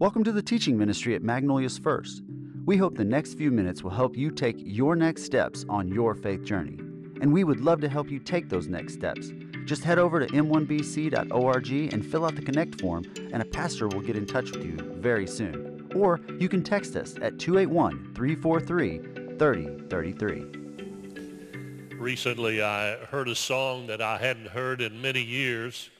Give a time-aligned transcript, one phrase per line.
[0.00, 2.22] Welcome to the teaching ministry at Magnolia's First.
[2.66, 6.14] We hope the next few minutes will help you take your next steps on your
[6.14, 6.78] faith journey.
[7.20, 9.32] And we would love to help you take those next steps.
[9.64, 14.00] Just head over to m1bc.org and fill out the Connect form, and a pastor will
[14.00, 15.90] get in touch with you very soon.
[15.96, 18.98] Or you can text us at 281 343
[19.36, 21.96] 3033.
[21.96, 25.90] Recently, I heard a song that I hadn't heard in many years.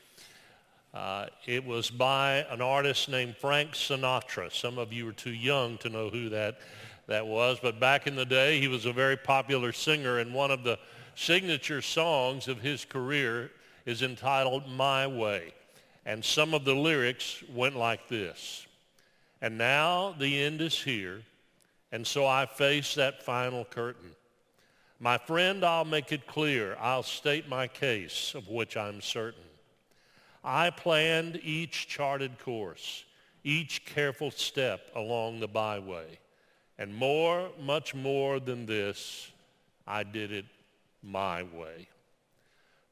[0.98, 4.52] Uh, it was by an artist named Frank Sinatra.
[4.52, 6.58] Some of you are too young to know who that,
[7.06, 10.50] that was, but back in the day, he was a very popular singer, and one
[10.50, 10.76] of the
[11.14, 13.52] signature songs of his career
[13.86, 15.54] is entitled My Way.
[16.04, 18.66] And some of the lyrics went like this.
[19.40, 21.22] And now the end is here,
[21.92, 24.16] and so I face that final curtain.
[24.98, 26.76] My friend, I'll make it clear.
[26.80, 29.47] I'll state my case, of which I'm certain.
[30.50, 33.04] I planned each charted course,
[33.44, 36.18] each careful step along the byway.
[36.78, 39.30] And more, much more than this,
[39.86, 40.46] I did it
[41.02, 41.88] my way.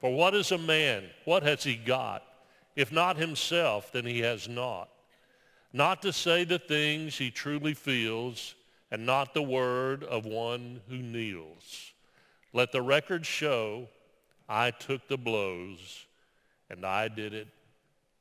[0.02, 1.04] For what is a man?
[1.24, 2.22] What has he got?
[2.76, 4.90] If not himself, then he has naught.
[5.72, 8.54] Not to say the things he truly feels,
[8.90, 11.92] and not the word of one who kneels.
[12.52, 13.88] Let the record show
[14.46, 16.05] I took the blows
[16.70, 17.48] and I did it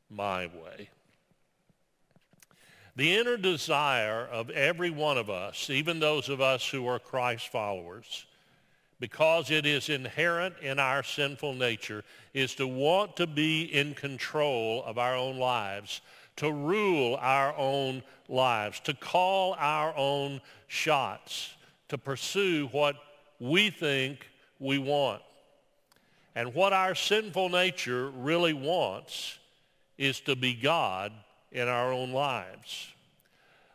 [0.09, 0.89] my way.
[2.95, 7.49] The inner desire of every one of us, even those of us who are Christ
[7.49, 8.25] followers,
[8.99, 14.81] because it is inherent in our sinful nature, is to want to be in control
[14.85, 15.99] of our own lives,
[16.37, 21.53] to rule our own lives, to call our own shots,
[21.89, 22.95] to pursue what
[23.39, 25.21] we think we want.
[26.35, 29.39] And what our sinful nature really wants
[29.97, 31.13] is to be God
[31.51, 32.89] in our own lives.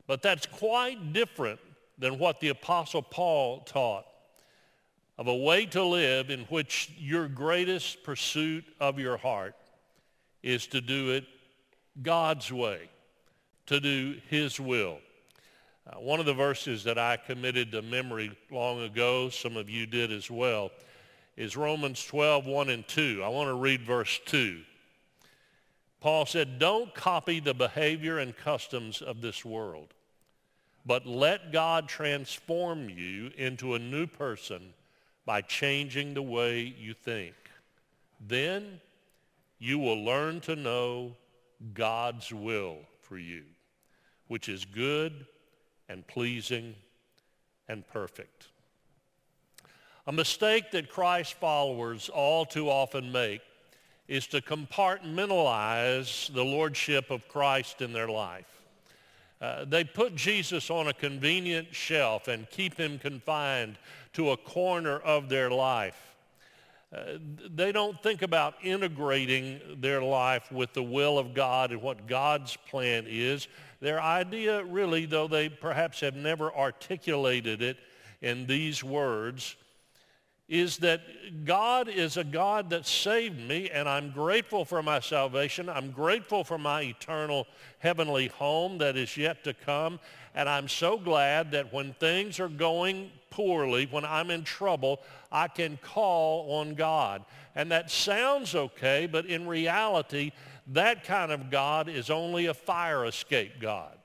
[0.07, 1.61] But that's quite different
[1.99, 4.05] than what the Apostle Paul taught
[5.17, 9.55] of a way to live in which your greatest pursuit of your heart
[10.43, 11.25] is to do it
[12.03, 12.89] God's way,
[13.67, 14.99] to do his will.
[15.87, 19.87] Uh, one of the verses that I committed to memory long ago, some of you
[19.87, 20.71] did as well,
[21.41, 23.23] is Romans 12, 1 and 2.
[23.25, 24.61] I want to read verse 2.
[25.99, 29.95] Paul said, don't copy the behavior and customs of this world,
[30.85, 34.75] but let God transform you into a new person
[35.25, 37.35] by changing the way you think.
[38.21, 38.79] Then
[39.59, 41.17] you will learn to know
[41.73, 43.45] God's will for you,
[44.29, 45.25] which is good
[45.89, 46.75] and pleasing
[47.67, 48.49] and perfect.
[50.11, 53.43] A mistake that Christ followers all too often make
[54.09, 58.61] is to compartmentalize the lordship of Christ in their life.
[59.41, 63.79] Uh, they put Jesus on a convenient shelf and keep him confined
[64.15, 66.13] to a corner of their life.
[66.93, 67.19] Uh,
[67.55, 72.57] they don't think about integrating their life with the will of God and what God's
[72.69, 73.47] plan is.
[73.81, 77.77] Their idea really, though they perhaps have never articulated it
[78.21, 79.55] in these words,
[80.51, 81.01] is that
[81.45, 85.69] God is a God that saved me and I'm grateful for my salvation.
[85.69, 87.47] I'm grateful for my eternal
[87.79, 90.01] heavenly home that is yet to come.
[90.35, 95.01] And I'm so glad that when things are going poorly, when I'm in trouble,
[95.31, 97.25] I can call on God.
[97.55, 100.33] And that sounds okay, but in reality,
[100.67, 103.97] that kind of God is only a fire escape God.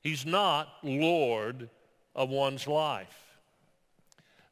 [0.00, 1.68] He's not Lord
[2.14, 3.23] of one's life.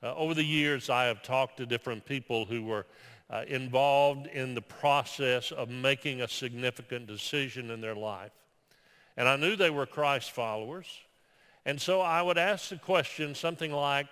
[0.03, 2.87] Uh, over the years, I have talked to different people who were
[3.31, 8.33] uh, involved in the process of making a significant decision in their life.
[9.17, 10.87] And I knew they were Christ followers.
[11.65, 14.07] And so I would ask the question something like,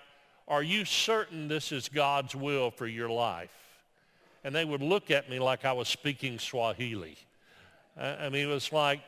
[0.46, 3.50] are you certain this is God's will for your life?
[4.44, 7.16] And they would look at me like I was speaking Swahili.
[7.96, 9.00] I mean, it was like,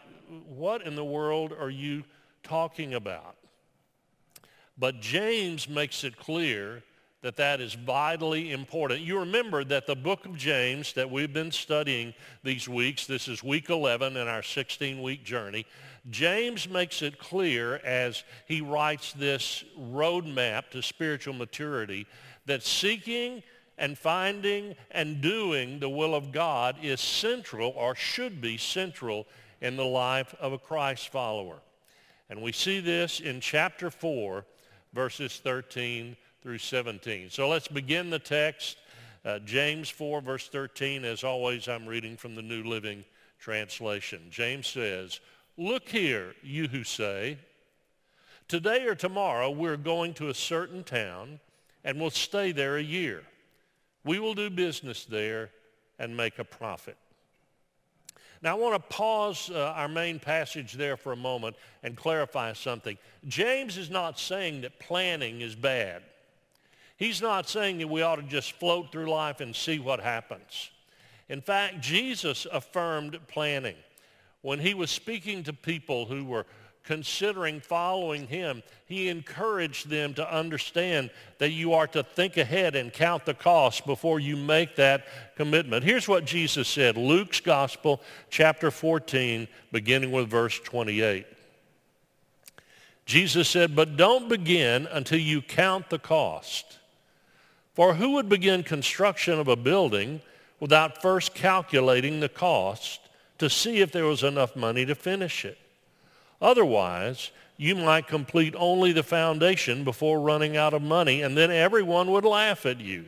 [0.49, 2.05] what in the world are you
[2.43, 3.37] talking about?
[4.79, 6.83] But James makes it clear
[7.23, 9.01] that that is vitally important.
[9.01, 13.45] You remember that the book of James that we've been studying these weeks, this is
[13.45, 15.65] week 11 in our 16-week journey,
[16.11, 22.07] James makes it clear as he writes this roadmap to spiritual maturity
[22.47, 23.43] that seeking
[23.79, 29.27] and finding and doing the will of God is central or should be central
[29.61, 31.59] in the life of a Christ follower.
[32.29, 34.45] And we see this in chapter 4
[34.93, 37.31] verses 13 through 17.
[37.31, 38.77] So let's begin the text.
[39.25, 41.05] Uh, James 4, verse 13.
[41.05, 43.05] As always, I'm reading from the New Living
[43.39, 44.21] Translation.
[44.31, 45.21] James says,
[45.57, 47.39] Look here, you who say,
[48.49, 51.41] today or tomorrow we're going to a certain town
[51.85, 53.23] and we'll stay there a year.
[54.05, 55.51] We will do business there
[55.99, 56.97] and make a profit.
[58.43, 61.55] Now, I want to pause uh, our main passage there for a moment
[61.85, 62.99] and clarify something.
[63.29, 66.03] James is not saying that planning is bad.
[66.97, 70.71] He's not saying that we ought to just float through life and see what happens.
[71.29, 73.77] In fact, Jesus affirmed planning.
[74.43, 76.47] When he was speaking to people who were
[76.85, 82.93] considering following him, he encouraged them to understand that you are to think ahead and
[82.93, 85.07] count the cost before you make that
[85.37, 85.85] commitment.
[85.85, 88.01] Here's what Jesus said, Luke's Gospel,
[88.31, 91.27] chapter 14, beginning with verse 28.
[93.05, 96.79] Jesus said, but don't begin until you count the cost.
[97.75, 100.21] For who would begin construction of a building
[100.61, 103.01] without first calculating the cost
[103.39, 105.59] to see if there was enough money to finish it?
[106.43, 112.11] Otherwise, you might complete only the foundation before running out of money, and then everyone
[112.11, 113.05] would laugh at you.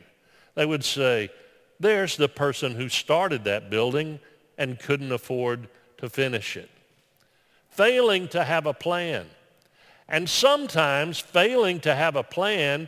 [0.55, 1.29] They would say,
[1.77, 4.21] there's the person who started that building
[4.57, 5.67] and couldn't afford
[5.97, 6.69] to finish it.
[7.69, 9.25] Failing to have a plan.
[10.07, 12.87] And sometimes failing to have a plan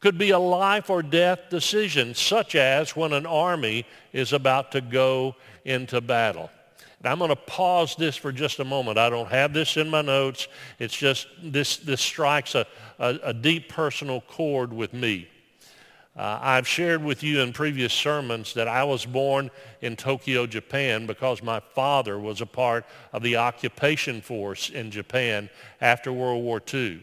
[0.00, 4.82] could be a life or death decision, such as when an army is about to
[4.82, 6.50] go into battle.
[7.06, 8.98] I'm going to pause this for just a moment.
[8.98, 10.48] I don't have this in my notes.
[10.78, 12.66] It's just this, this strikes a,
[12.98, 15.28] a, a deep personal chord with me.
[16.16, 21.06] Uh, I've shared with you in previous sermons that I was born in Tokyo, Japan
[21.06, 26.62] because my father was a part of the occupation force in Japan after World War
[26.72, 27.02] II.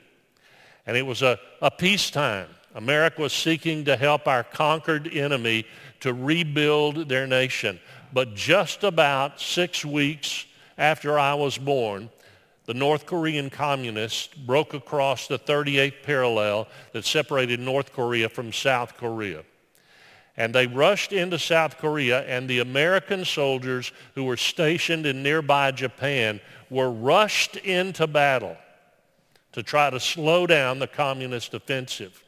[0.87, 2.47] And it was a, a peacetime.
[2.73, 5.65] America was seeking to help our conquered enemy
[5.99, 7.81] to rebuild their nation.
[8.13, 10.45] But just about six weeks
[10.77, 12.09] after I was born,
[12.65, 18.97] the North Korean communists broke across the 38th parallel that separated North Korea from South
[18.97, 19.43] Korea.
[20.37, 25.71] And they rushed into South Korea, and the American soldiers who were stationed in nearby
[25.71, 28.55] Japan were rushed into battle
[29.51, 32.23] to try to slow down the communist offensive.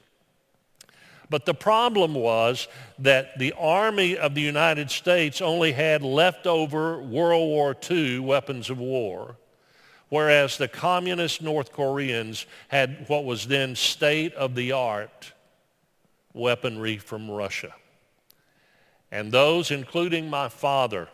[1.33, 2.67] But the problem was
[2.99, 8.77] that the Army of the United States only had leftover World War II weapons of
[8.77, 9.37] war,
[10.09, 15.33] whereas the communist North Koreans had what was then state-of-the-art
[16.35, 17.73] weaponry from Russia.
[19.11, 21.09] And those, including my father,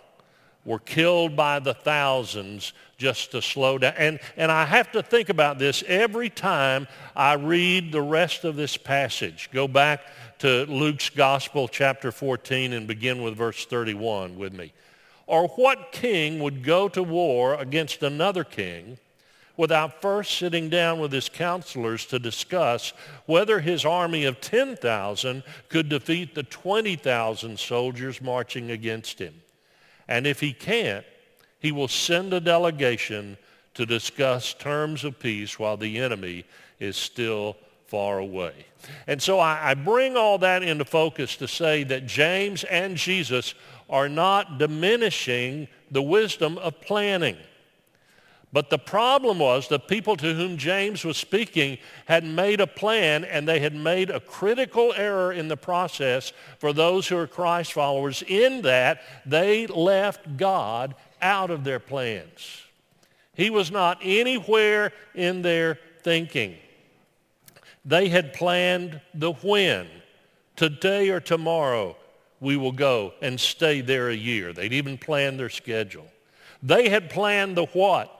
[0.66, 3.94] were killed by the thousands just to slow down.
[3.98, 8.56] And, and I have to think about this every time I read the rest of
[8.56, 9.50] this passage.
[9.54, 10.02] Go back
[10.40, 14.74] to Luke's Gospel, chapter 14, and begin with verse 31 with me.
[15.28, 18.98] Or what king would go to war against another king
[19.58, 22.94] without first sitting down with his counselors to discuss
[23.26, 29.34] whether his army of 10,000 could defeat the 20,000 soldiers marching against him?
[30.10, 31.06] And if he can't,
[31.60, 33.38] he will send a delegation
[33.76, 36.46] to discuss terms of peace while the enemy
[36.80, 38.54] is still far away.
[39.08, 43.54] And so I, I, bring all that into focus to say that James and Jesus
[43.90, 47.38] are not diminishing the wisdom of planning.
[48.52, 53.24] But the problem was the people to whom James was speaking had made a plan
[53.24, 57.74] and they had made a critical error in the process for those who are Christ
[57.74, 62.64] followers in that they left God out of their plans.
[63.36, 66.58] He was not anywhere in their thinking.
[67.86, 69.88] They had planned the when.
[70.56, 71.96] Today or tomorrow
[72.40, 74.54] we will go and stay there a year.
[74.54, 76.08] They'd even planned their schedule.
[76.64, 78.19] They had planned the what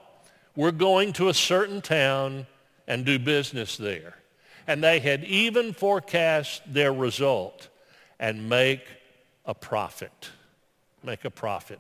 [0.56, 2.48] we're going to a certain town
[2.88, 4.16] and do business there.
[4.68, 7.70] And they had even forecast their result
[8.20, 8.84] and make
[9.46, 10.30] a profit.
[11.04, 11.80] Make a profit.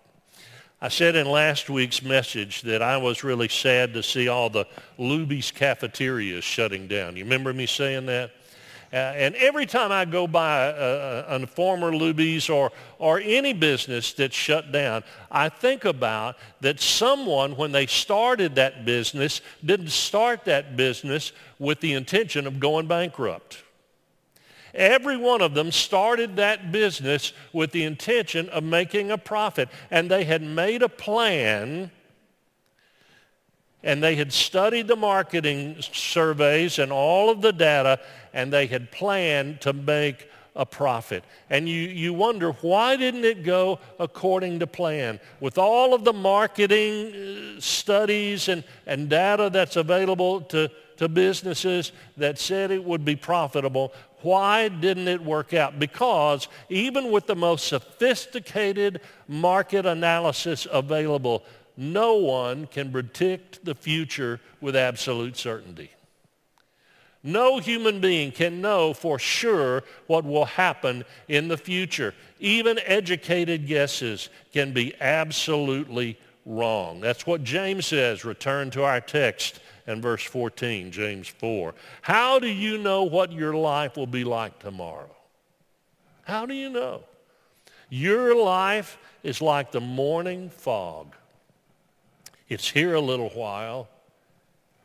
[0.81, 4.65] I said in last week's message that I was really sad to see all the
[4.97, 7.17] Luby's cafeterias shutting down.
[7.17, 8.31] You remember me saying that?
[8.91, 13.53] Uh, and every time I go by a, a, a former Luby's or, or any
[13.53, 19.91] business that's shut down, I think about that someone, when they started that business, didn't
[19.91, 23.63] start that business with the intention of going bankrupt.
[24.73, 29.69] Every one of them started that business with the intention of making a profit.
[29.91, 31.91] And they had made a plan
[33.83, 37.99] and they had studied the marketing surveys and all of the data
[38.33, 41.23] and they had planned to make a profit.
[41.49, 45.19] And you, you wonder, why didn't it go according to plan?
[45.39, 47.13] With all of the marketing
[47.57, 53.15] uh, studies and, and data that's available to, to businesses that said it would be
[53.15, 55.79] profitable, why didn't it work out?
[55.79, 61.43] Because even with the most sophisticated market analysis available,
[61.79, 65.89] no one can predict the future with absolute certainty.
[67.23, 72.13] No human being can know for sure what will happen in the future.
[72.41, 76.99] Even educated guesses can be absolutely wrong.
[76.99, 78.25] That's what James says.
[78.25, 81.73] Return to our text and verse 14, James 4.
[82.01, 85.15] How do you know what your life will be like tomorrow?
[86.23, 87.03] How do you know?
[87.89, 91.15] Your life is like the morning fog.
[92.49, 93.87] It's here a little while,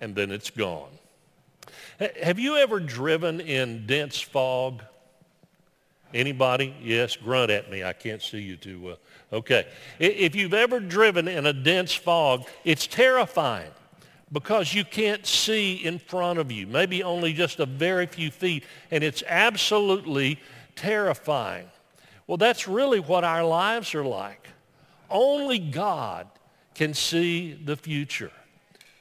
[0.00, 0.90] and then it's gone.
[2.22, 4.82] Have you ever driven in dense fog?
[6.12, 6.74] Anybody?
[6.82, 7.82] Yes, grunt at me.
[7.82, 8.98] I can't see you too well.
[9.32, 9.66] Okay.
[9.98, 13.70] If you've ever driven in a dense fog, it's terrifying
[14.30, 18.64] because you can't see in front of you, maybe only just a very few feet,
[18.90, 20.38] and it's absolutely
[20.76, 21.66] terrifying.
[22.26, 24.48] Well, that's really what our lives are like.
[25.10, 26.26] Only God
[26.74, 28.32] can see the future.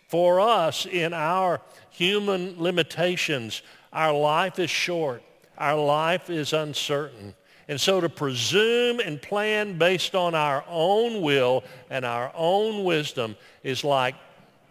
[0.08, 1.62] For us, in our
[1.94, 3.62] human limitations.
[3.94, 5.24] Our life is short.
[5.58, 7.36] Our life is uncertain.
[7.68, 13.38] And so to presume and plan based on our own will and our own wisdom
[13.63, 14.15] is like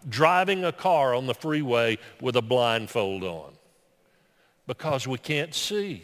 [0.07, 3.53] driving a car on the freeway with a blindfold on
[4.67, 6.03] because we can't see.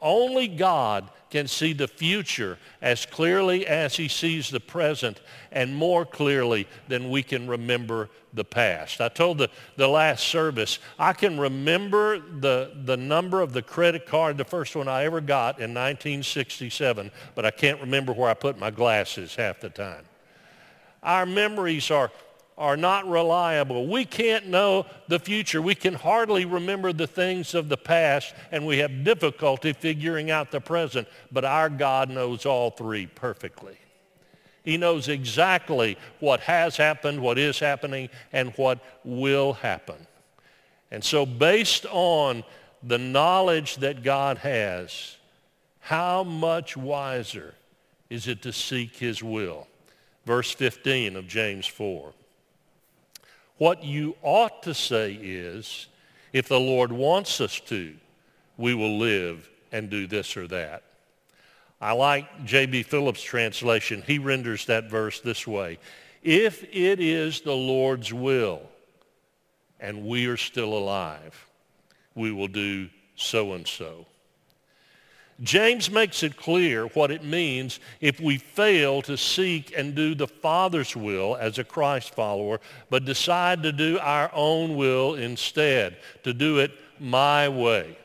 [0.00, 5.20] Only God can see the future as clearly as he sees the present
[5.52, 9.02] and more clearly than we can remember the past.
[9.02, 14.06] I told the, the last service, I can remember the, the number of the credit
[14.06, 18.34] card, the first one I ever got in 1967, but I can't remember where I
[18.34, 20.04] put my glasses half the time.
[21.02, 22.10] Our memories are
[22.58, 23.86] are not reliable.
[23.86, 25.60] We can't know the future.
[25.60, 30.50] We can hardly remember the things of the past, and we have difficulty figuring out
[30.50, 31.06] the present.
[31.30, 33.76] But our God knows all three perfectly.
[34.64, 40.06] He knows exactly what has happened, what is happening, and what will happen.
[40.90, 42.42] And so based on
[42.82, 45.18] the knowledge that God has,
[45.80, 47.54] how much wiser
[48.08, 49.68] is it to seek his will?
[50.24, 52.12] Verse 15 of James 4.
[53.58, 55.86] What you ought to say is,
[56.32, 57.94] if the Lord wants us to,
[58.56, 60.82] we will live and do this or that.
[61.80, 62.84] I like J.B.
[62.84, 64.02] Phillips' translation.
[64.06, 65.78] He renders that verse this way.
[66.22, 68.62] If it is the Lord's will
[69.78, 71.46] and we are still alive,
[72.14, 74.06] we will do so and so.
[75.42, 80.26] James makes it clear what it means if we fail to seek and do the
[80.26, 86.32] Father's will as a Christ follower, but decide to do our own will instead, to
[86.32, 87.98] do it my way.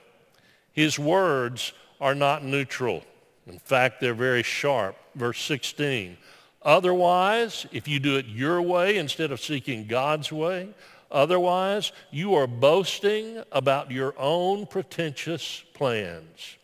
[0.73, 1.71] His words
[2.01, 3.03] are not neutral.
[3.47, 4.97] In fact, they're very sharp.
[5.15, 6.17] Verse 16.
[6.63, 10.67] Otherwise, if you do it your way instead of seeking God's way,
[11.09, 16.57] otherwise you are boasting about your own pretentious plans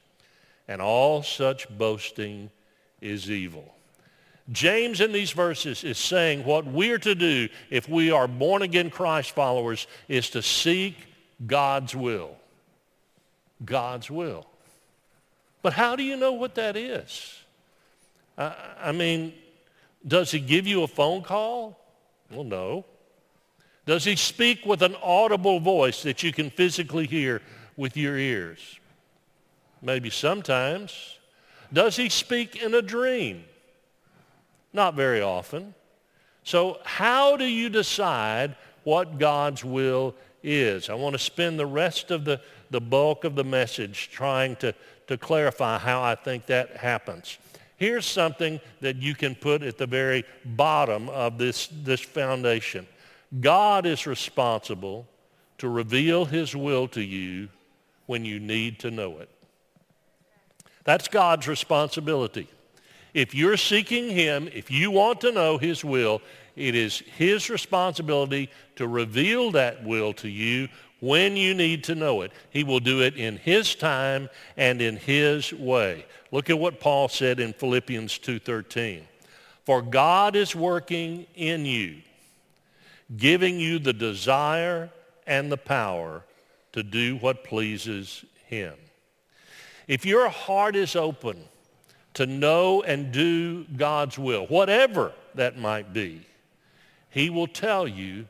[0.67, 2.49] and all such boasting
[3.01, 3.73] is evil.
[4.51, 8.89] James in these verses is saying what we're to do if we are born again
[8.89, 10.95] Christ followers is to seek
[11.45, 12.35] God's will.
[13.63, 14.45] God's will.
[15.61, 17.39] But how do you know what that is?
[18.37, 19.33] I, I mean,
[20.07, 21.77] does he give you a phone call?
[22.31, 22.85] Well, no.
[23.85, 27.41] Does he speak with an audible voice that you can physically hear
[27.75, 28.79] with your ears?
[29.81, 31.17] Maybe sometimes.
[31.71, 33.43] Does he speak in a dream?
[34.73, 35.73] Not very often.
[36.43, 40.89] So how do you decide what God's will is?
[40.89, 44.73] I want to spend the rest of the, the bulk of the message trying to,
[45.07, 47.37] to clarify how I think that happens.
[47.75, 52.87] Here's something that you can put at the very bottom of this, this foundation.
[53.39, 55.05] God is responsible
[55.57, 57.49] to reveal his will to you
[58.05, 59.29] when you need to know it.
[60.87, 62.47] That's God's responsibility.
[63.13, 66.21] If you're seeking him, if you want to know his will,
[66.55, 70.69] it is his responsibility to reveal that will to you
[71.01, 72.31] when you need to know it.
[72.51, 76.05] He will do it in his time and in his way.
[76.31, 79.01] Look at what Paul said in Philippians 2.13.
[79.65, 81.97] For God is working in you,
[83.17, 84.89] giving you the desire
[85.25, 86.23] and the power
[86.71, 88.75] to do what pleases him.
[89.87, 91.37] If your heart is open
[92.15, 96.25] to know and do God's will, whatever that might be,
[97.09, 98.27] he will tell you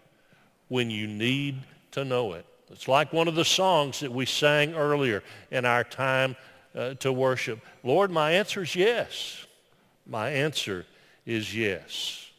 [0.68, 1.62] when you need
[1.92, 2.46] to know it.
[2.70, 6.36] It's like one of the songs that we sang earlier in our time
[6.76, 7.60] uh, to worship.
[7.84, 9.46] Lord, my answer is yes.
[10.06, 10.86] My answer
[11.26, 12.30] is yes.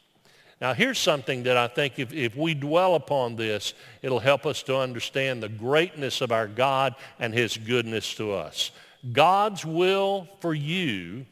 [0.61, 4.63] Now, here's something that I think if, if we dwell upon this, it'll help us
[4.65, 8.73] to understand the greatness of our God and his goodness to us.
[9.13, 11.27] God's will for you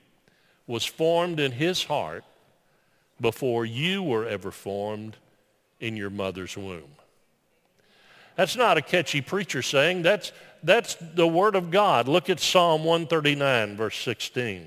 [0.66, 2.25] was formed in his heart
[3.20, 5.16] before you were ever formed
[5.80, 6.90] in your mother's womb.
[8.37, 10.02] That's not a catchy preacher saying.
[10.02, 10.32] That's,
[10.62, 12.06] that's the word of God.
[12.06, 14.66] Look at Psalm 139, verse 16.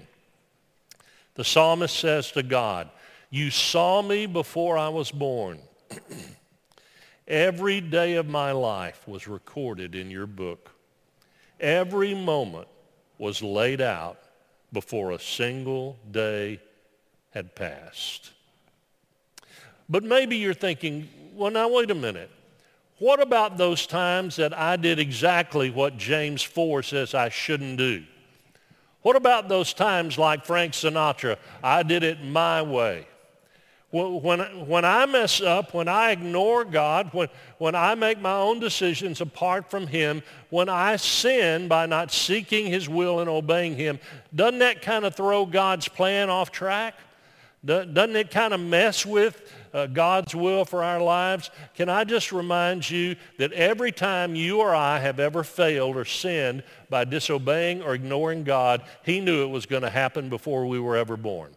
[1.36, 2.90] The psalmist says to God,
[3.30, 5.60] you saw me before I was born.
[7.28, 10.72] Every day of my life was recorded in your book.
[11.60, 12.68] Every moment
[13.20, 14.18] was laid out
[14.74, 16.60] before a single day
[17.32, 18.32] had passed.
[19.88, 22.32] But maybe you're thinking, well, now wait a minute.
[22.98, 28.04] What about those times that I did exactly what James 4 says I shouldn't do?
[29.02, 33.08] What about those times like Frank Sinatra, I did it my way?
[33.92, 37.28] When, when I mess up, when I ignore God, when,
[37.58, 42.68] when I make my own decisions apart from him, when I sin by not seeking
[42.68, 44.00] his will and obeying him,
[44.36, 46.94] doesn't that kind of throw God's plan off track?
[47.66, 51.50] Doesn't it kind of mess with uh, God's will for our lives?
[51.76, 56.06] Can I just remind you that every time you or I have ever failed or
[56.06, 60.80] sinned by disobeying or ignoring God, he knew it was going to happen before we
[60.80, 61.54] were ever born.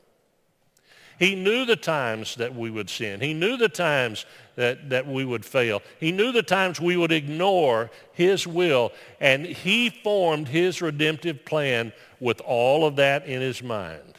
[1.19, 3.21] He knew the times that we would sin.
[3.21, 4.27] He knew the times
[4.57, 5.83] that, that we would fail.
[6.01, 8.93] He knew the times we would ignore his will.
[9.21, 14.19] And he formed his redemptive plan with all of that in his mind.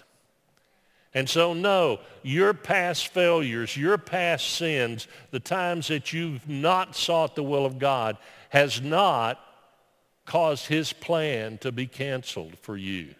[1.13, 7.35] And so, no, your past failures, your past sins, the times that you've not sought
[7.35, 8.17] the will of God
[8.49, 9.39] has not
[10.25, 13.13] caused his plan to be canceled for you.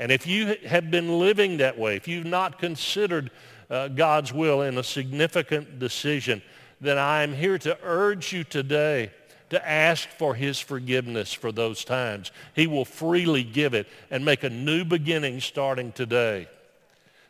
[0.00, 3.30] And if you have been living that way, if you've not considered
[3.68, 6.40] uh, God's will in a significant decision,
[6.80, 9.10] then I am here to urge you today
[9.50, 12.32] to ask for his forgiveness for those times.
[12.54, 16.48] He will freely give it and make a new beginning starting today.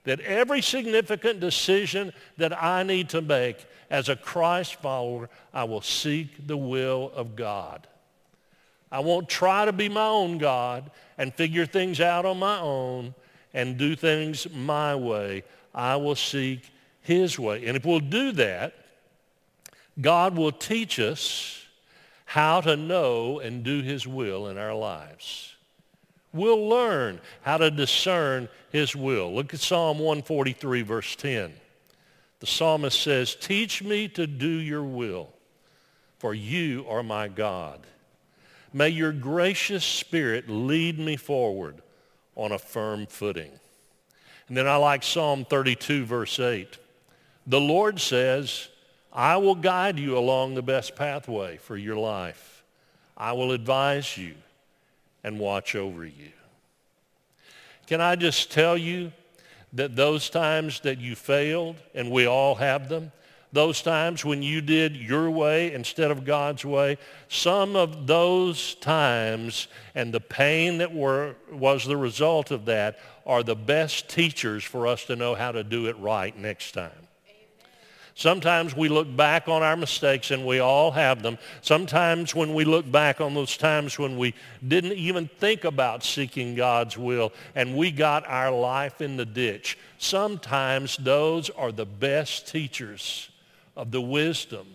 [0.04, 5.82] That every significant decision that I need to make as a Christ follower, I will
[5.82, 7.88] seek the will of God.
[8.92, 13.14] I won't try to be my own God and figure things out on my own
[13.54, 15.44] and do things my way.
[15.74, 16.70] I will seek
[17.02, 17.66] his way.
[17.66, 18.74] And if we'll do that,
[20.00, 21.64] God will teach us
[22.24, 25.54] how to know and do his will in our lives.
[26.32, 29.34] We'll learn how to discern his will.
[29.34, 31.52] Look at Psalm 143, verse 10.
[32.38, 35.30] The psalmist says, Teach me to do your will,
[36.18, 37.80] for you are my God.
[38.72, 41.82] May your gracious spirit lead me forward
[42.36, 43.50] on a firm footing.
[44.48, 46.78] And then I like Psalm 32, verse 8.
[47.46, 48.68] The Lord says,
[49.12, 52.62] I will guide you along the best pathway for your life.
[53.16, 54.34] I will advise you
[55.24, 56.30] and watch over you.
[57.86, 59.12] Can I just tell you
[59.72, 63.12] that those times that you failed, and we all have them,
[63.52, 69.66] those times when you did your way instead of God's way, some of those times
[69.94, 74.86] and the pain that were, was the result of that are the best teachers for
[74.86, 76.90] us to know how to do it right next time.
[78.14, 81.38] Sometimes we look back on our mistakes, and we all have them.
[81.62, 84.34] Sometimes when we look back on those times when we
[84.66, 89.78] didn't even think about seeking God's will and we got our life in the ditch,
[89.96, 93.30] sometimes those are the best teachers
[93.76, 94.66] of the wisdom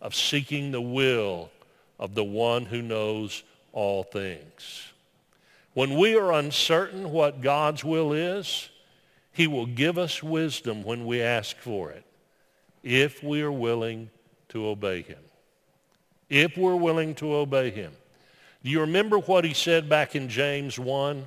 [0.00, 1.50] of seeking the will
[1.98, 4.92] of the one who knows all things.
[5.74, 8.68] When we are uncertain what God's will is,
[9.32, 12.04] he will give us wisdom when we ask for it,
[12.82, 14.10] if we are willing
[14.48, 15.18] to obey him.
[16.28, 17.92] If we're willing to obey him.
[18.64, 21.24] Do you remember what he said back in James 1?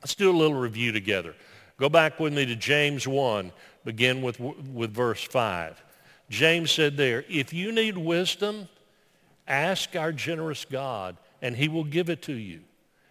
[0.00, 1.34] Let's do a little review together.
[1.78, 3.52] Go back with me to James 1,
[3.84, 5.82] begin with, with verse 5.
[6.30, 8.68] James said there, if you need wisdom,
[9.48, 12.60] ask our generous God, and he will give it to you.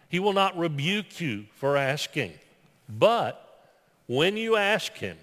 [0.08, 2.32] He will not rebuke you for asking.
[2.88, 3.68] But
[4.06, 5.18] when you ask him,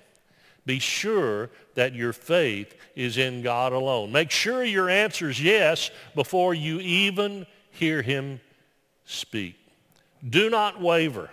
[0.66, 4.12] be sure that your faith is in God alone.
[4.12, 8.40] Make sure your answer is yes before you even hear him
[9.06, 9.56] speak.
[10.30, 11.32] Do not waver.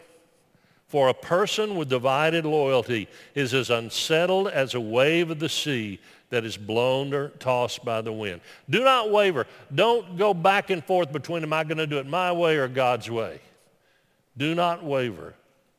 [0.87, 5.98] For a person with divided loyalty is as unsettled as a wave of the sea
[6.35, 8.40] that is blown or tossed by the wind.
[8.68, 9.47] Do not waver.
[9.75, 12.68] Don't go back and forth between, am I going to do it my way or
[12.68, 13.40] God's way?
[14.37, 15.35] Do not waver.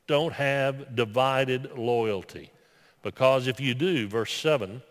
[0.08, 2.52] Don't have divided loyalty.
[3.04, 4.82] Because if you do, verse 7,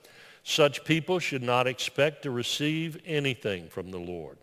[0.42, 4.37] such people should not expect to receive anything from the Lord.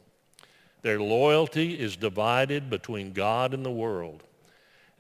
[0.81, 4.23] Their loyalty is divided between God and the world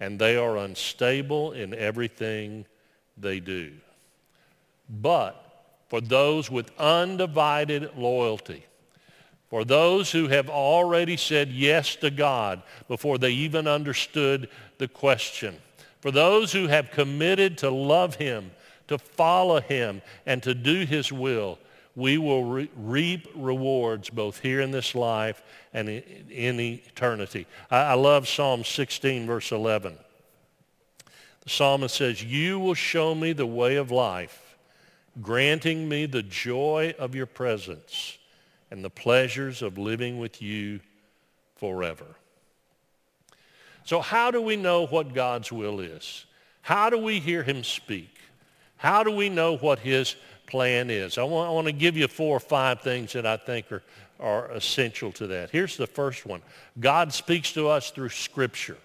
[0.01, 2.65] and they are unstable in everything
[3.17, 3.71] they do.
[4.89, 5.50] But
[5.91, 8.63] for those with undivided loyalty,
[9.49, 15.53] for those who have already said yes to God before they even understood the question,
[15.99, 18.51] for those who have committed to love him,
[18.87, 21.59] to follow him, and to do his will,
[21.97, 27.47] we will re- reap rewards both here in this life and in, eternity.
[27.69, 29.97] I, I love Psalm 16, verse 11.
[31.41, 34.50] The psalmist says, you will show me the way of life,
[35.21, 38.17] granting me the joy of your presence
[38.69, 40.79] and the pleasures of living with you
[41.55, 42.05] forever.
[43.83, 46.25] So how do we know what God's will is?
[46.61, 48.15] How do we hear him speak?
[48.77, 50.15] How do we know what his
[50.51, 51.17] plan is.
[51.17, 53.81] I want, I want to give you four or five things that I think are,
[54.19, 55.49] are essential to that.
[55.49, 56.41] Here's the first one.
[56.79, 58.77] God speaks to us through Scripture.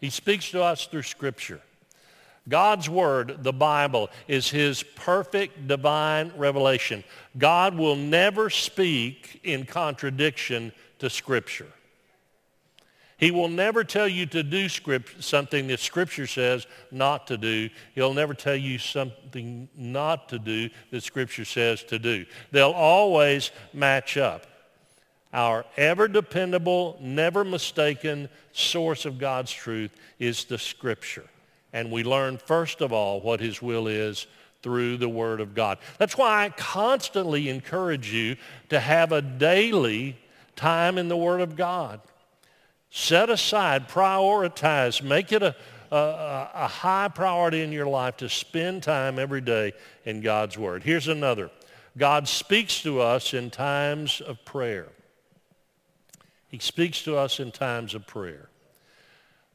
[0.00, 1.60] He speaks to us through Scripture.
[2.50, 7.02] God's Word, the Bible, is his perfect divine revelation.
[7.38, 11.72] God will never speak in contradiction to Scripture.
[13.16, 17.68] He will never tell you to do script, something that Scripture says not to do.
[17.94, 22.24] He'll never tell you something not to do that Scripture says to do.
[22.50, 24.46] They'll always match up.
[25.32, 31.29] Our ever dependable, never mistaken source of God's truth is the Scripture.
[31.72, 34.26] And we learn, first of all, what his will is
[34.62, 35.78] through the Word of God.
[35.98, 38.36] That's why I constantly encourage you
[38.68, 40.16] to have a daily
[40.56, 42.00] time in the Word of God.
[42.90, 45.54] Set aside, prioritize, make it a,
[45.90, 49.72] a, a, high priority in your life to spend time every day
[50.04, 50.82] in God's Word.
[50.82, 51.50] Here's another.
[51.96, 54.88] God speaks to us in times of prayer.
[56.48, 58.49] He speaks to us in times of prayer.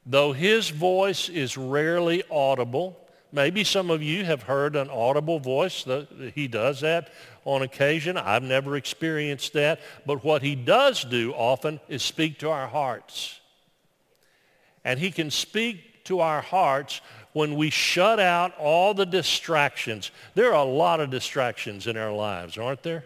[0.06, 3.00] Though his voice is rarely audible,
[3.32, 5.86] maybe some of you have heard an audible voice.
[6.36, 7.10] He does that
[7.44, 8.16] on occasion.
[8.18, 9.80] I've never experienced that.
[10.06, 13.40] But what he does do often is speak to our hearts.
[14.84, 17.02] And he can speak to our hearts
[17.34, 20.12] when we shut out all the distractions.
[20.36, 23.06] There are a lot of distractions in our lives, aren't there?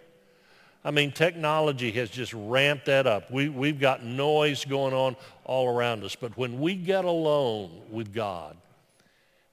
[0.83, 3.29] I mean, technology has just ramped that up.
[3.29, 6.15] We, we've got noise going on all around us.
[6.15, 8.55] But when we get alone with God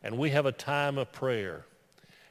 [0.03, 1.65] and we have a time of prayer,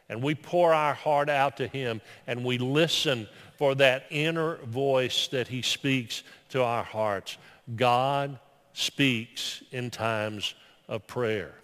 [0.07, 3.27] and we pour our heart out to him and we listen
[3.57, 7.37] for that inner voice that he speaks to our hearts.
[7.75, 8.39] God
[8.73, 10.53] speaks in times
[10.87, 11.55] of prayer.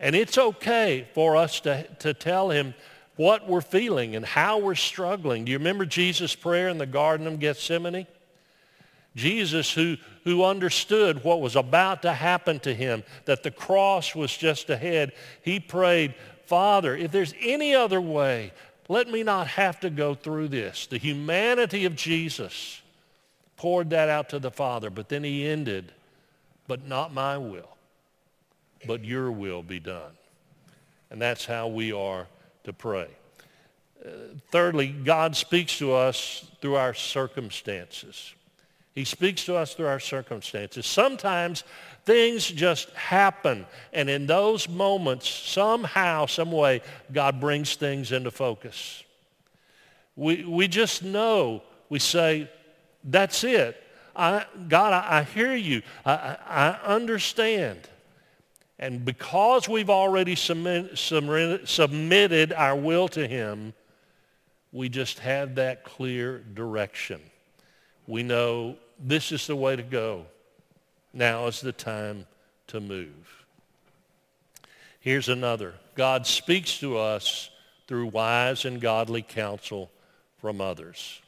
[0.00, 2.74] And it's okay for us to, to tell him
[3.16, 5.44] what we're feeling and how we're struggling.
[5.44, 8.06] Do you remember Jesus' prayer in the Garden of Gethsemane?
[9.14, 14.36] Jesus, who, who understood what was about to happen to him, that the cross was
[14.36, 18.52] just ahead, he prayed, Father, if there's any other way,
[18.88, 20.86] let me not have to go through this.
[20.86, 22.82] The humanity of Jesus
[23.56, 25.92] poured that out to the Father, but then he ended,
[26.68, 27.76] but not my will,
[28.86, 30.12] but your will be done.
[31.10, 32.26] And that's how we are
[32.66, 33.08] to pray.
[34.04, 34.10] Uh,
[34.50, 38.34] thirdly, God speaks to us through our circumstances.
[38.94, 40.86] He speaks to us through our circumstances.
[40.86, 41.64] Sometimes
[42.06, 43.66] Things just happen.
[43.92, 46.80] And in those moments, somehow, some way,
[47.12, 49.02] God brings things into focus.
[50.14, 52.48] We, we just know, we say,
[53.02, 53.82] that's it.
[54.14, 55.82] I, God, I, I hear you.
[56.04, 57.80] I, I, understand.
[58.78, 63.72] And because we've already submit, submitted our will to him,
[64.72, 67.20] we just have that clear direction.
[68.06, 70.26] We know this is the way to go.
[71.14, 72.26] Now is the time
[72.66, 73.44] to move.
[75.00, 75.74] Here's another.
[75.94, 77.48] God speaks to us
[77.86, 79.90] through wise and godly counsel
[80.40, 81.22] from others.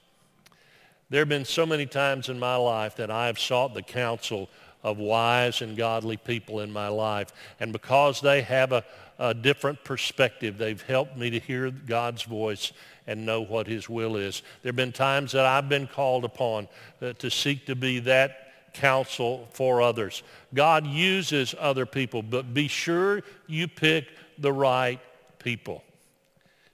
[1.11, 4.51] There have been so many times in my life that I have sought the counsel
[4.83, 7.33] of wise and godly people in my life.
[7.61, 8.85] And because they have a,
[9.19, 12.73] a different perspective, they've helped me to hear God's voice
[13.07, 14.43] and know what his will is.
[14.63, 16.69] There have been times that I've been called upon
[17.01, 20.23] uh, to seek to be that counsel for others.
[20.55, 24.07] God uses other people, but be sure you pick
[24.39, 25.01] the right
[25.39, 25.83] people.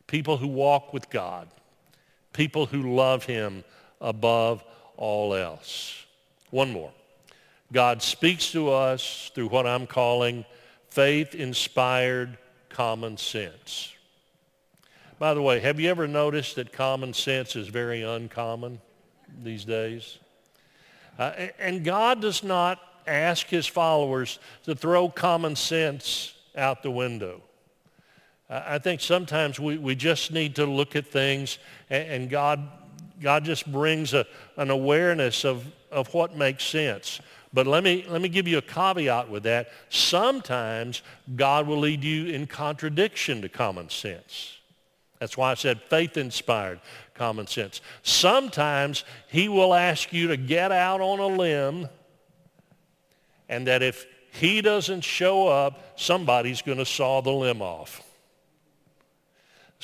[0.06, 1.48] People who walk with God.
[2.32, 3.64] People who love him
[4.00, 4.64] above
[4.96, 6.04] all else.
[6.50, 6.92] One more.
[7.72, 10.44] God speaks to us through what I'm calling
[10.90, 13.92] faith-inspired common sense.
[15.18, 18.80] By the way, have you ever noticed that common sense is very uncommon
[19.42, 20.18] these days?
[21.18, 27.42] Uh, and God does not ask his followers to throw common sense out the window.
[28.48, 31.58] I think sometimes we, we just need to look at things
[31.90, 32.68] and, and God,
[33.20, 37.20] God just brings a, an awareness of, of what makes sense.
[37.54, 39.70] But let me, let me give you a caveat with that.
[39.88, 41.02] Sometimes
[41.36, 44.58] God will lead you in contradiction to common sense.
[45.20, 46.80] That's why I said faith-inspired
[47.14, 47.80] common sense.
[48.02, 51.88] Sometimes he will ask you to get out on a limb
[53.48, 58.02] and that if he doesn't show up, somebody's going to saw the limb off.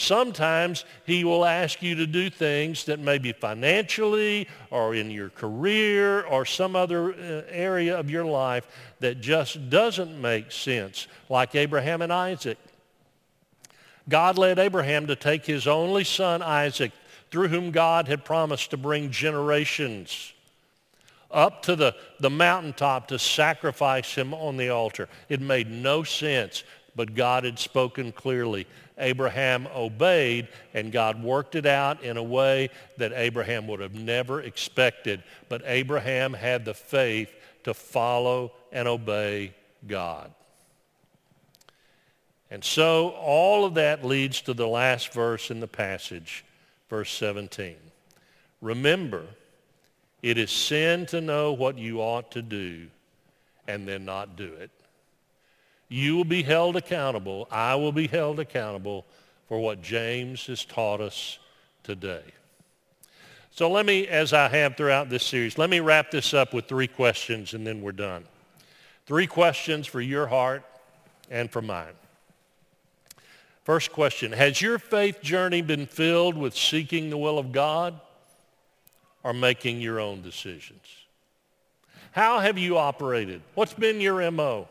[0.01, 6.23] Sometimes he will ask you to do things that maybe financially or in your career
[6.23, 8.67] or some other uh, area of your life
[9.01, 12.57] that just doesn't make sense, like Abraham and Isaac.
[14.09, 16.93] God led Abraham to take his only son, Isaac,
[17.31, 20.33] through whom God had promised to bring generations
[21.31, 25.11] up to the, the mountaintop to sacrifice him on the altar.
[25.29, 26.65] It made no sense,
[26.97, 28.67] but God had spoken clearly.
[29.01, 34.41] Abraham obeyed, and God worked it out in a way that Abraham would have never
[34.41, 35.23] expected.
[35.49, 37.33] But Abraham had the faith
[37.65, 39.55] to follow and obey
[39.87, 40.33] God.
[42.51, 46.45] And so all of that leads to the last verse in the passage,
[46.89, 47.77] verse 17.
[48.61, 49.25] Remember,
[50.23, 52.89] it is sin to know what you ought to do
[53.69, 54.71] and then not do it.
[55.91, 57.49] You will be held accountable.
[57.51, 59.05] I will be held accountable
[59.49, 61.39] for what James has taught us
[61.83, 62.23] today.
[63.51, 66.67] So let me, as I have throughout this series, let me wrap this up with
[66.67, 68.25] three questions and then we're done.
[69.07, 70.63] Three questions for your heart
[71.29, 71.95] and for mine.
[73.65, 78.01] First question, has your faith journey been filled with seeking the will of God
[79.25, 80.87] or making your own decisions?
[82.13, 83.43] How have you operated?
[83.55, 84.69] What's been your MO?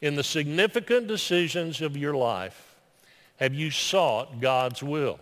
[0.00, 2.74] In the significant decisions of your life,
[3.36, 5.18] have you sought God's will?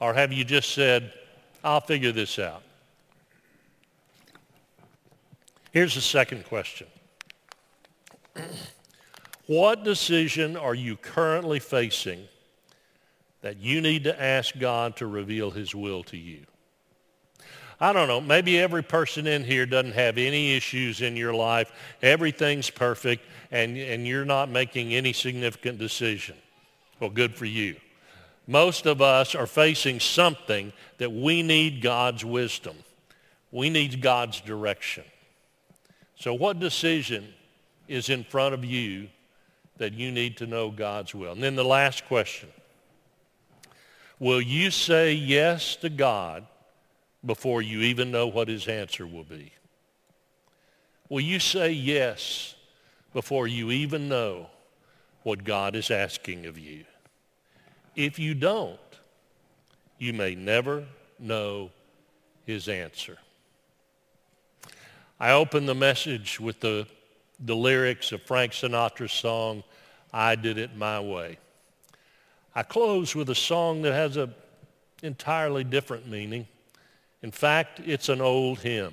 [0.00, 1.12] Or have you just said,
[1.62, 2.62] I'll figure this out?
[5.72, 6.86] Here's the second question.
[9.46, 12.28] what decision are you currently facing
[13.40, 16.46] that you need to ask God to reveal his will to you?
[17.80, 21.72] I don't know, maybe every person in here doesn't have any issues in your life.
[22.02, 26.36] Everything's perfect and, and you're not making any significant decision.
[27.00, 27.76] Well, good for you.
[28.46, 32.76] Most of us are facing something that we need God's wisdom.
[33.50, 35.04] We need God's direction.
[36.16, 37.32] So what decision
[37.88, 39.08] is in front of you
[39.78, 41.32] that you need to know God's will?
[41.32, 42.48] And then the last question.
[44.18, 46.46] Will you say yes to God
[47.24, 49.52] before you even know what his answer will be?
[51.08, 52.54] Will you say yes
[53.12, 54.48] before you even know
[55.22, 56.84] what God is asking of you?
[57.96, 58.78] If you don't,
[59.98, 60.84] you may never
[61.18, 61.70] know
[62.44, 63.18] his answer.
[65.20, 66.86] I open the message with the,
[67.40, 69.62] the lyrics of Frank Sinatra's song,
[70.12, 71.38] I Did It My Way.
[72.54, 74.34] I close with a song that has an
[75.02, 76.46] entirely different meaning.
[77.24, 78.92] In fact, it's an old hymn.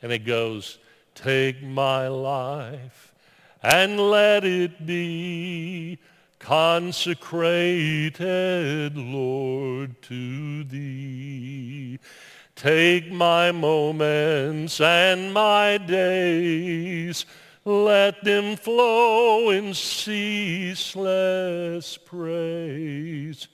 [0.00, 0.78] And it goes,
[1.14, 3.12] Take my life
[3.62, 5.98] and let it be
[6.38, 11.98] consecrated, Lord, to thee.
[12.56, 17.26] Take my moments and my days,
[17.66, 20.88] let them flow in ceaseless
[21.98, 23.48] praise.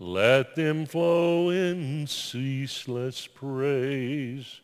[0.00, 4.60] Let them flow in ceaseless praise.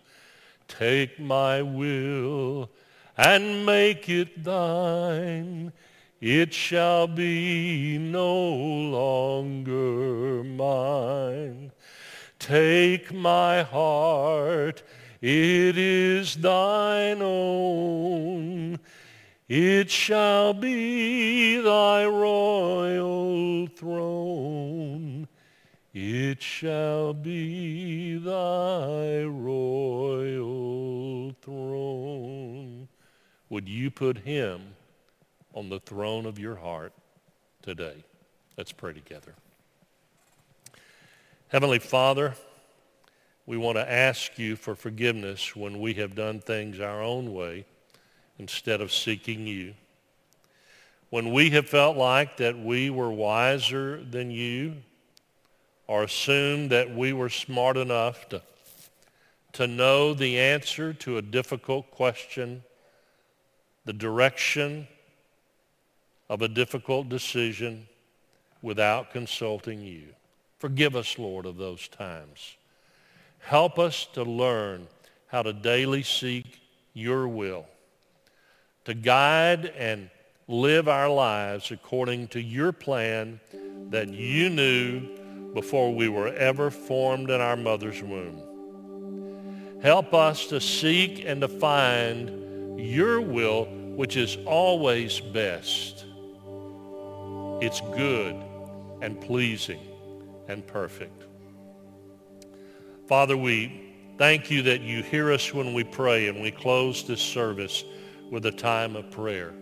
[0.69, 2.71] Take my will
[3.17, 5.73] and make it thine.
[6.21, 11.73] It shall be no longer mine.
[12.39, 14.85] Take my heart,
[15.21, 18.79] it is thine own.
[19.49, 25.14] It shall be thy royal throne.
[25.97, 30.57] It shall be thy royal
[31.41, 32.89] throne.
[33.49, 34.75] Would you put him
[35.53, 36.93] on the throne of your heart
[37.63, 38.03] today?
[38.59, 39.37] Let's pray together.
[41.47, 42.35] Heavenly Father,
[43.47, 47.67] we want to ask you for forgiveness when we have done things our own way
[48.41, 49.75] instead of seeking you.
[51.11, 54.79] When we have felt like that we were wiser than you
[55.87, 58.43] or assume that we were smart enough to,
[59.53, 62.63] to know the answer to a difficult question,
[63.85, 64.89] the direction
[66.29, 67.87] of a difficult decision
[68.63, 70.05] without consulting you.
[70.59, 72.57] Forgive us, Lord, of those times.
[73.41, 74.87] Help us to learn
[75.27, 76.61] how to daily seek
[76.95, 77.67] your will,
[78.87, 80.09] to guide and
[80.49, 83.41] live our lives according to your plan
[83.91, 85.03] that you knew
[85.55, 88.43] before we were ever formed in our mother's womb.
[89.81, 96.05] Help us to seek and to find your will, which is always best.
[97.61, 98.35] It's good
[99.01, 99.81] and pleasing
[100.49, 101.23] and perfect.
[103.07, 107.21] Father, we thank you that you hear us when we pray and we close this
[107.21, 107.85] service
[108.31, 109.53] with a time of prayer.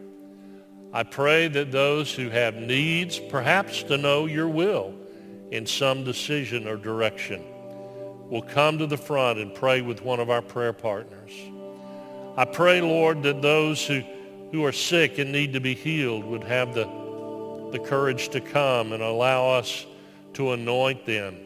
[0.92, 4.94] I pray that those who have needs, perhaps to know your will
[5.52, 7.44] in some decision or direction,
[8.30, 11.30] will come to the front and pray with one of our prayer partners.
[12.38, 14.00] I pray, Lord, that those who,
[14.50, 16.84] who are sick and need to be healed would have the,
[17.70, 19.84] the courage to come and allow us
[20.32, 21.36] to anoint them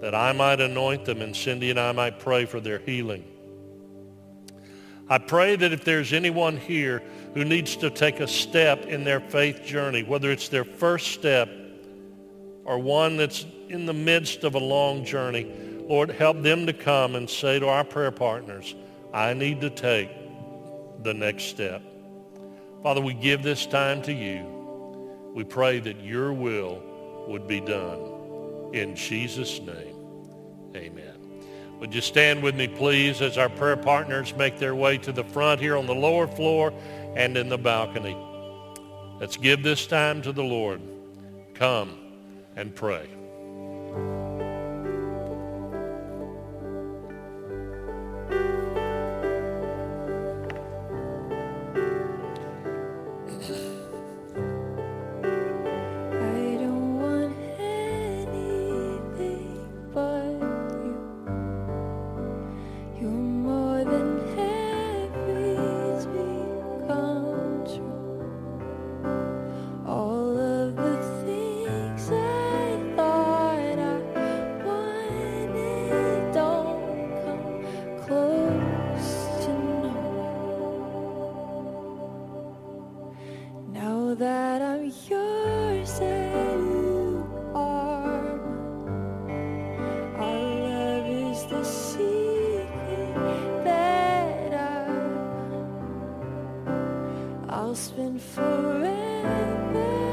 [0.00, 3.24] that I might anoint them and Cindy and I might pray for their healing.
[5.08, 7.02] I pray that if there's anyone here
[7.34, 11.48] who needs to take a step in their faith journey, whether it's their first step
[12.64, 15.46] or one that's in the midst of a long journey,
[15.86, 18.74] Lord, help them to come and say to our prayer partners,
[19.12, 20.10] I need to take
[21.02, 21.82] the next step.
[22.82, 25.32] Father, we give this time to you.
[25.34, 26.82] We pray that your will
[27.28, 28.70] would be done.
[28.72, 29.96] In Jesus' name.
[30.74, 31.14] Amen.
[31.80, 35.24] Would you stand with me, please, as our prayer partners make their way to the
[35.24, 36.72] front here on the lower floor
[37.14, 38.16] and in the balcony.
[39.20, 40.80] Let's give this time to the Lord.
[41.54, 42.03] Come
[42.56, 43.13] and pray.
[97.64, 100.03] I'll spend forever.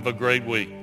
[0.00, 0.79] Have a great week.